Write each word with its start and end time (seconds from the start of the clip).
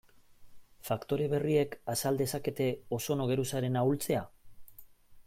Faktore 0.87 1.27
berriek 1.33 1.77
azal 1.93 2.17
dezakete 2.21 2.71
ozono 2.99 3.29
geruzaren 3.33 3.79
ahultzea? 3.83 4.25